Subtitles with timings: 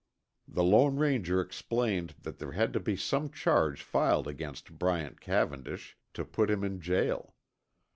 [0.47, 5.95] The Lone Ranger explained that there had to be some charge filed against Bryant Cavendish
[6.15, 7.35] to put him in jail.